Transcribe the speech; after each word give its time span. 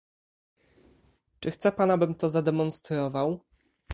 "Czy 1.39 1.51
chce 1.51 1.71
pan 1.71 1.91
abym 1.91 2.15
to 2.15 2.29
zademonstrował?" 2.29 3.39